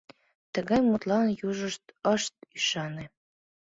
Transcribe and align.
Тыгай 0.53 0.81
мутлан 0.89 1.27
южышт 1.49 1.83
ышт 2.13 2.35
ӱшане. 2.57 3.05